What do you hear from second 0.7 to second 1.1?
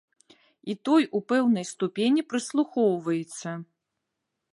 І той